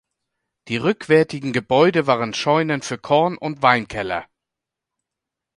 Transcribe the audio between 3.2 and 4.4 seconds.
und Weinkeller.